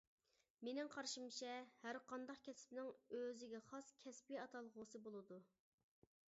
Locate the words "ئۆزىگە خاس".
3.19-3.93